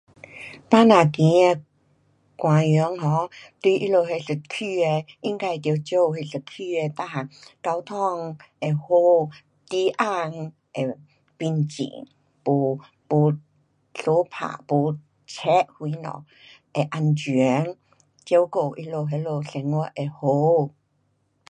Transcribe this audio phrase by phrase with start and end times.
[0.67, 1.11] 百姓选
[1.55, 1.63] 的
[2.35, 3.27] 官员 um
[3.61, 7.03] 对他们那一区的，应该得照顾那一区的全部
[7.61, 8.87] 交通会好，
[9.69, 10.97] 治安会
[11.37, 12.07] 平静。
[12.43, 13.37] 没，没
[13.93, 14.91] 相打，没
[15.27, 15.69] 贼什
[15.99, 16.25] 么，
[16.73, 17.77] 会安全，
[18.25, 20.73] 照顾他们那里生活会好。